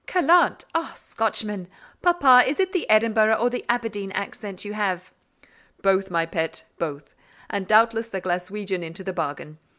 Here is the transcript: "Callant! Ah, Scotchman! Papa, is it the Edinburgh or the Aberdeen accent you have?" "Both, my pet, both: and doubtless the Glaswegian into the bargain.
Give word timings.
"Callant! 0.07 0.65
Ah, 0.73 0.95
Scotchman! 0.97 1.67
Papa, 2.01 2.43
is 2.47 2.59
it 2.59 2.71
the 2.71 2.89
Edinburgh 2.89 3.35
or 3.35 3.51
the 3.51 3.63
Aberdeen 3.69 4.11
accent 4.13 4.65
you 4.65 4.73
have?" 4.73 5.11
"Both, 5.83 6.09
my 6.09 6.25
pet, 6.25 6.63
both: 6.79 7.13
and 7.51 7.67
doubtless 7.67 8.07
the 8.07 8.19
Glaswegian 8.19 8.81
into 8.81 9.03
the 9.03 9.13
bargain. 9.13 9.59